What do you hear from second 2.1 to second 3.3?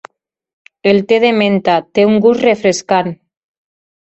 un gust refrescant.